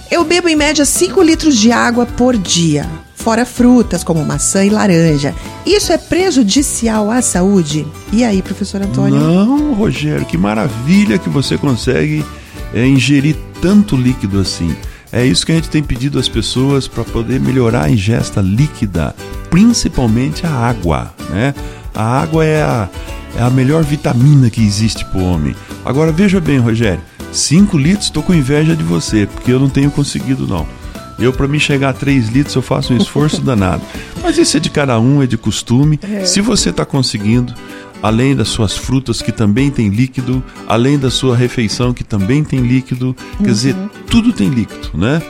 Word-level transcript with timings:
Eu 0.10 0.26
bebo 0.26 0.50
em 0.50 0.56
média 0.56 0.84
5 0.84 1.22
litros 1.22 1.56
de 1.56 1.72
água 1.72 2.08
por 2.08 2.36
dia, 2.36 2.90
fora 3.16 3.46
frutas 3.46 4.04
como 4.04 4.26
maçã 4.26 4.66
e 4.66 4.70
laranja. 4.72 5.36
Isso 5.68 5.94
é 5.94 6.00
prejudicial 6.00 7.12
à 7.12 7.22
saúde? 7.22 7.86
E 8.12 8.24
aí, 8.24 8.42
professor 8.42 8.82
Antônio? 8.82 9.20
Não, 9.20 9.74
Rogério, 9.76 10.26
que 10.26 10.36
maravilha 10.36 11.20
que 11.20 11.30
você 11.30 11.56
consegue 11.56 12.26
é, 12.74 12.84
ingerir 12.88 13.38
tanto 13.62 13.96
líquido 13.96 14.40
assim. 14.40 14.76
É 15.12 15.24
isso 15.24 15.46
que 15.46 15.52
a 15.52 15.56
gente 15.56 15.70
tem 15.70 15.84
pedido 15.84 16.18
às 16.18 16.28
pessoas 16.28 16.88
para 16.88 17.04
poder 17.04 17.40
melhorar 17.40 17.84
a 17.84 17.90
ingesta 17.92 18.42
líquida, 18.42 19.16
principalmente 19.50 20.46
a 20.46 20.52
água, 20.52 21.14
né? 21.30 21.54
A 21.94 22.22
água 22.22 22.46
é 22.46 22.62
a, 22.62 22.90
é 23.38 23.42
a 23.42 23.50
melhor 23.50 23.84
vitamina 23.84 24.50
que 24.50 24.62
existe 24.62 25.04
para 25.06 25.20
o 25.20 25.24
homem. 25.24 25.56
Agora 25.84 26.12
veja 26.12 26.40
bem, 26.40 26.60
Rogério, 26.60 27.02
5 27.32 27.78
litros 27.78 28.06
estou 28.06 28.24
com 28.24 28.34
inveja 28.34 28.76
de 28.76 28.84
você, 28.84 29.26
porque 29.26 29.52
eu 29.52 29.60
não 29.60 29.70
tenho 29.70 29.92
conseguido 29.92 30.48
não. 30.48 30.66
Eu, 31.18 31.34
para 31.34 31.48
mim 31.48 31.60
chegar 31.60 31.90
a 31.90 31.94
3 31.94 32.30
litros, 32.30 32.56
eu 32.56 32.62
faço 32.62 32.94
um 32.94 32.98
esforço 32.98 33.42
danado. 33.44 33.82
Mas 34.24 34.38
isso 34.38 34.56
é 34.56 34.60
de 34.60 34.70
cada 34.70 34.98
um, 35.00 35.22
é 35.22 35.28
de 35.28 35.38
costume. 35.38 36.00
É. 36.02 36.24
Se 36.24 36.40
você 36.40 36.70
está 36.70 36.86
conseguindo, 36.86 37.54
além 38.02 38.36
das 38.36 38.48
suas 38.48 38.78
frutas 38.78 39.22
que 39.22 39.32
também 39.32 39.70
tem 39.70 39.90
líquido, 39.90 40.42
além 40.66 40.98
da 40.98 41.12
sua 41.12 41.36
refeição 41.36 41.94
que 41.94 42.04
também 42.04 42.44
tem 42.44 42.62
líquido, 42.62 43.08
uhum. 43.08 43.46
quer 43.46 43.52
dizer, 43.52 43.76
uhum. 43.76 43.90
tudo 44.10 44.32
tem 44.32 44.50
líquido, 44.50 44.92
né? 44.98 45.22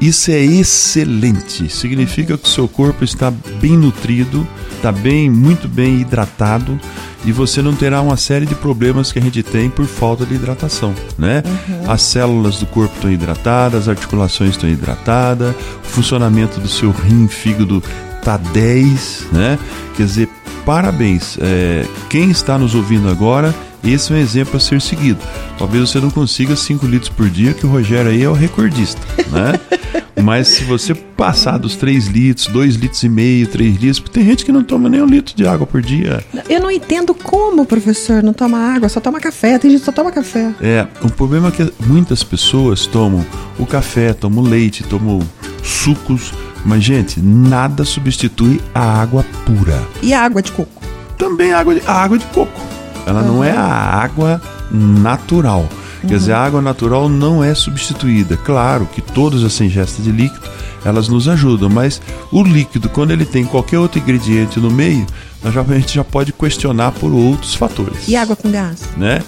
Isso 0.00 0.30
é 0.30 0.40
excelente. 0.40 1.68
Significa 1.70 2.36
que 2.36 2.46
o 2.46 2.50
seu 2.50 2.68
corpo 2.68 3.04
está 3.04 3.30
bem 3.30 3.76
nutrido, 3.76 4.46
está 4.74 4.92
bem, 4.92 5.30
muito 5.30 5.66
bem 5.66 6.00
hidratado 6.00 6.78
e 7.24 7.32
você 7.32 7.60
não 7.62 7.74
terá 7.74 8.00
uma 8.00 8.16
série 8.16 8.46
de 8.46 8.54
problemas 8.54 9.10
que 9.10 9.18
a 9.18 9.22
gente 9.22 9.42
tem 9.42 9.68
por 9.68 9.86
falta 9.86 10.24
de 10.24 10.34
hidratação, 10.34 10.94
né? 11.18 11.42
Uhum. 11.44 11.90
As 11.90 12.02
células 12.02 12.58
do 12.58 12.66
corpo 12.66 12.94
estão 12.94 13.10
hidratadas, 13.10 13.82
as 13.82 13.88
articulações 13.88 14.50
estão 14.50 14.68
hidratadas, 14.68 15.54
o 15.82 15.88
funcionamento 15.88 16.60
do 16.60 16.68
seu 16.68 16.90
rim, 16.90 17.26
fígado 17.26 17.82
tá 18.22 18.36
10, 18.36 19.26
né? 19.32 19.58
Quer 19.96 20.04
dizer, 20.04 20.28
parabéns. 20.64 21.38
É, 21.40 21.84
quem 22.08 22.30
está 22.30 22.58
nos 22.58 22.74
ouvindo 22.74 23.08
agora 23.08 23.54
esse 23.90 24.12
é 24.12 24.16
um 24.16 24.18
exemplo 24.18 24.56
a 24.56 24.60
ser 24.60 24.80
seguido. 24.80 25.18
Talvez 25.58 25.88
você 25.88 26.00
não 26.00 26.10
consiga 26.10 26.56
5 26.56 26.86
litros 26.86 27.08
por 27.08 27.28
dia, 27.28 27.54
que 27.54 27.66
o 27.66 27.68
Rogério 27.68 28.10
aí 28.10 28.22
é 28.22 28.28
o 28.28 28.32
recordista, 28.32 29.00
né? 29.30 29.58
Mas 30.22 30.48
se 30.48 30.64
você 30.64 30.94
passar 30.94 31.58
dos 31.58 31.76
3 31.76 32.06
litros, 32.06 32.46
2 32.46 32.74
litros 32.76 33.02
e 33.02 33.08
meio, 33.08 33.46
3 33.46 33.76
litros, 33.76 34.00
tem 34.10 34.24
gente 34.24 34.44
que 34.44 34.50
não 34.50 34.64
toma 34.64 34.88
nem 34.88 35.02
um 35.02 35.06
litro 35.06 35.36
de 35.36 35.46
água 35.46 35.66
por 35.66 35.82
dia. 35.82 36.24
Eu 36.48 36.60
não 36.60 36.70
entendo 36.70 37.14
como, 37.14 37.64
professor, 37.66 38.22
não 38.22 38.32
toma 38.32 38.58
água, 38.58 38.88
só 38.88 38.98
toma 38.98 39.20
café. 39.20 39.58
Tem 39.58 39.70
gente 39.70 39.80
que 39.80 39.86
só 39.86 39.92
toma 39.92 40.10
café. 40.10 40.52
É, 40.60 40.86
o 41.02 41.10
problema 41.10 41.48
é 41.48 41.50
que 41.50 41.72
muitas 41.86 42.24
pessoas 42.24 42.86
tomam 42.86 43.24
o 43.58 43.66
café, 43.66 44.12
tomam 44.12 44.42
leite, 44.42 44.82
tomam 44.82 45.20
sucos, 45.62 46.32
mas, 46.64 46.82
gente, 46.82 47.20
nada 47.20 47.84
substitui 47.84 48.60
a 48.74 49.00
água 49.00 49.24
pura. 49.44 49.80
E 50.02 50.12
a 50.12 50.24
água 50.24 50.42
de 50.42 50.50
coco? 50.50 50.82
Também 51.16 51.52
a 51.52 51.60
água 51.60 51.74
de, 51.74 51.82
a 51.86 51.92
água 51.92 52.18
de 52.18 52.26
coco. 52.26 52.75
Ela 53.06 53.22
uhum. 53.22 53.26
não 53.28 53.44
é 53.44 53.52
a 53.52 53.62
água 53.62 54.42
natural. 54.70 55.60
Uhum. 56.02 56.08
Quer 56.08 56.18
dizer, 56.18 56.32
a 56.32 56.44
água 56.44 56.60
natural 56.60 57.08
não 57.08 57.42
é 57.42 57.54
substituída. 57.54 58.36
Claro 58.36 58.86
que 58.92 59.00
todas 59.00 59.44
as 59.44 59.58
ingestas 59.60 60.04
de 60.04 60.10
líquido 60.10 60.56
elas 60.84 61.08
nos 61.08 61.26
ajudam, 61.26 61.68
mas 61.68 62.00
o 62.30 62.44
líquido, 62.44 62.88
quando 62.88 63.10
ele 63.10 63.24
tem 63.24 63.44
qualquer 63.44 63.78
outro 63.78 63.98
ingrediente 63.98 64.60
no 64.60 64.70
meio, 64.70 65.04
já, 65.52 65.60
a 65.60 65.78
gente 65.78 65.94
já 65.94 66.04
pode 66.04 66.32
questionar 66.32 66.92
por 66.92 67.12
outros 67.12 67.54
fatores. 67.56 68.06
E 68.06 68.14
água 68.14 68.36
com 68.36 68.50
gás? 68.50 68.82
Né? 68.96 69.20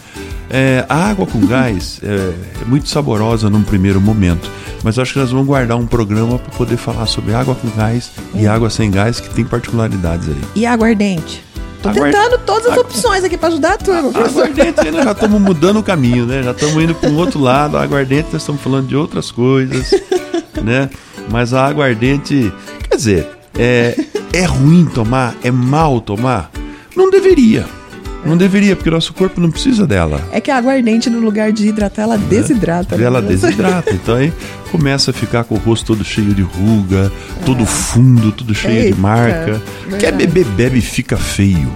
É, 0.51 0.85
a 0.89 1.11
água 1.11 1.27
com 1.27 1.45
gás 1.47 2.01
é, 2.05 2.07
é, 2.63 2.65
muito 2.65 2.89
saborosa 2.89 3.51
num 3.51 3.63
primeiro 3.63 4.01
momento, 4.01 4.49
mas 4.85 4.99
acho 4.99 5.13
que 5.13 5.19
nós 5.19 5.31
vamos 5.31 5.47
guardar 5.47 5.77
um 5.77 5.87
programa 5.87 6.39
para 6.39 6.53
poder 6.57 6.77
falar 6.77 7.07
sobre 7.07 7.35
água 7.35 7.55
com 7.57 7.69
gás 7.71 8.13
e 8.35 8.47
uhum. 8.47 8.53
água 8.53 8.71
sem 8.71 8.91
gás, 8.91 9.19
que 9.19 9.29
tem 9.29 9.45
particularidades 9.45 10.29
aí. 10.29 10.41
E 10.55 10.65
água 10.65 10.89
ardente? 10.89 11.48
Tô 11.83 11.89
Aguard... 11.91 12.13
tentando 12.13 12.39
todas 12.45 12.67
as 12.67 12.77
opções 12.77 13.25
aqui 13.25 13.37
para 13.37 13.49
ajudar 13.49 13.75
a 13.75 13.79
turma. 13.79 14.11
Aguardente, 14.11 14.91
nós 14.91 15.05
já 15.05 15.13
estamos 15.13 15.41
mudando 15.41 15.79
o 15.79 15.83
caminho, 15.83 16.27
né? 16.27 16.43
Já 16.43 16.51
estamos 16.51 16.83
indo 16.83 16.95
para 16.95 17.09
um 17.09 17.17
outro 17.17 17.41
lado. 17.41 17.77
A 17.77 17.83
aguardente, 17.83 18.29
nós 18.33 18.43
estamos 18.43 18.61
falando 18.61 18.89
de 18.89 18.97
outras 18.97 19.31
coisas, 19.31 19.91
né? 20.63 20.91
Mas 21.31 21.55
a 21.55 21.67
aguardente, 21.67 22.53
quer 22.89 22.97
dizer, 22.97 23.29
é, 23.57 23.97
é 24.33 24.45
ruim 24.45 24.87
tomar? 24.87 25.37
É 25.43 25.51
mal 25.51 26.01
tomar? 26.01 26.51
Não 26.97 27.11
deveria. 27.11 27.78
Não 28.29 28.37
deveria, 28.37 28.77
porque 28.77 28.89
o 28.89 28.93
nosso 28.93 29.13
corpo 29.13 29.41
não 29.41 29.51
precisa 29.51 29.87
dela. 29.87 30.21
É 30.31 30.41
que 30.41 30.51
a 30.51 30.57
aguardente, 30.57 31.09
no 31.09 31.19
lugar 31.19 31.51
de 31.53 31.67
hidratar, 31.67 32.03
ela 32.03 32.19
desidrata. 32.19 32.97
Né? 32.97 33.05
Ela 33.05 33.23
desidrata. 33.23 33.91
Então 33.93 34.17
aí 34.17 34.33
começa 34.71 35.11
a 35.11 35.15
ficar 35.15 35.45
com 35.45 35.55
o 35.55 35.59
rosto 35.59 35.87
todo 35.87 36.05
cheio 36.05 36.35
de 36.35 36.43
ruga, 36.43 37.11
todo 37.45 37.63
é. 37.63 37.67
fundo, 37.67 38.31
tudo 38.33 38.55
cheio 38.55 38.83
Eita, 38.83 38.95
de 38.95 39.01
marca. 39.01 39.63
Verdade. 39.83 39.99
Quer 39.99 40.13
beber, 40.13 40.45
bebe 40.45 40.79
e 40.79 40.83
fica 40.83 41.17
feio. 41.17 41.71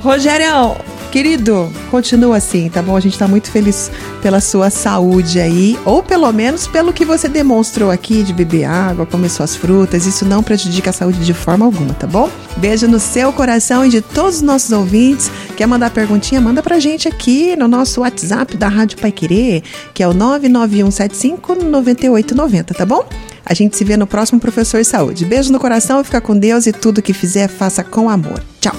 Rogério, 0.00 0.76
Querido, 1.10 1.72
continua 1.90 2.36
assim, 2.36 2.68
tá 2.68 2.82
bom? 2.82 2.96
A 2.96 3.00
gente 3.00 3.18
tá 3.18 3.26
muito 3.26 3.50
feliz 3.50 3.90
pela 4.20 4.40
sua 4.40 4.68
saúde 4.68 5.40
aí, 5.40 5.78
ou 5.84 6.02
pelo 6.02 6.30
menos 6.32 6.66
pelo 6.66 6.92
que 6.92 7.04
você 7.04 7.28
demonstrou 7.28 7.90
aqui 7.90 8.22
de 8.22 8.34
beber 8.34 8.64
água, 8.64 9.06
comer 9.06 9.30
suas 9.30 9.56
frutas. 9.56 10.04
Isso 10.04 10.26
não 10.26 10.42
prejudica 10.42 10.90
a 10.90 10.92
saúde 10.92 11.24
de 11.24 11.32
forma 11.32 11.64
alguma, 11.64 11.94
tá 11.94 12.06
bom? 12.06 12.30
Beijo 12.56 12.86
no 12.88 12.98
seu 12.98 13.32
coração 13.32 13.84
e 13.86 13.88
de 13.88 14.00
todos 14.00 14.36
os 14.36 14.42
nossos 14.42 14.72
ouvintes. 14.72 15.30
Quer 15.56 15.66
mandar 15.66 15.90
perguntinha? 15.90 16.38
Manda 16.38 16.62
pra 16.62 16.78
gente 16.78 17.08
aqui 17.08 17.56
no 17.56 17.66
nosso 17.66 18.02
WhatsApp 18.02 18.58
da 18.58 18.68
Rádio 18.68 18.98
Pai 18.98 19.10
Querer, 19.10 19.62
que 19.94 20.02
é 20.02 20.08
o 20.08 20.12
991759890, 20.12 22.76
tá 22.76 22.84
bom? 22.84 23.08
A 23.44 23.54
gente 23.54 23.74
se 23.74 23.82
vê 23.82 23.96
no 23.96 24.06
próximo 24.06 24.38
Professor 24.38 24.84
Saúde. 24.84 25.24
Beijo 25.24 25.50
no 25.50 25.58
coração, 25.58 26.04
fica 26.04 26.20
com 26.20 26.38
Deus 26.38 26.66
e 26.66 26.72
tudo 26.72 27.00
que 27.00 27.14
fizer, 27.14 27.48
faça 27.48 27.82
com 27.82 28.10
amor. 28.10 28.44
Tchau! 28.60 28.76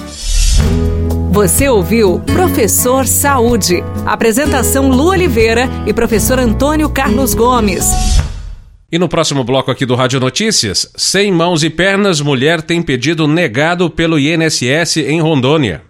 Você 1.32 1.68
ouviu 1.68 2.20
Professor 2.20 3.08
Saúde. 3.08 3.82
Apresentação 4.06 4.88
Lu 4.88 5.08
Oliveira 5.08 5.68
e 5.84 5.92
professor 5.92 6.38
Antônio 6.38 6.88
Carlos 6.88 7.34
Gomes. 7.34 7.86
E 8.90 8.98
no 8.98 9.06
próximo 9.08 9.42
bloco 9.42 9.70
aqui 9.70 9.84
do 9.84 9.96
Rádio 9.96 10.20
Notícias, 10.20 10.88
sem 10.96 11.32
mãos 11.32 11.64
e 11.64 11.70
pernas, 11.70 12.20
mulher 12.20 12.62
tem 12.62 12.80
pedido 12.80 13.26
negado 13.26 13.90
pelo 13.90 14.16
INSS 14.18 14.98
em 14.98 15.20
Rondônia. 15.20 15.82